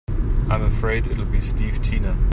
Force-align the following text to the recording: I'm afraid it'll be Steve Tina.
I'm 0.07 0.63
afraid 0.63 1.05
it'll 1.05 1.25
be 1.25 1.41
Steve 1.41 1.79
Tina. 1.83 2.17